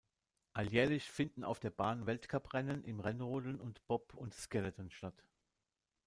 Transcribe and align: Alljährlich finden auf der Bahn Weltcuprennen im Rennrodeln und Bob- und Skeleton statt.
Alljährlich 0.53 1.11
finden 1.11 1.43
auf 1.43 1.59
der 1.59 1.69
Bahn 1.69 2.07
Weltcuprennen 2.07 2.83
im 2.85 3.01
Rennrodeln 3.01 3.59
und 3.59 3.85
Bob- 3.85 4.15
und 4.15 4.33
Skeleton 4.33 4.89
statt. 4.89 5.23